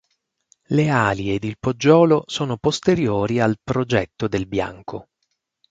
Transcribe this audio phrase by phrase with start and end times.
[0.75, 5.09] Le ali ed il poggiolo sono posteriori al progetto del Bianco.